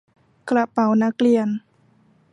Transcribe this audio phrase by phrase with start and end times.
[0.49, 1.47] กระเป๋านักเรียน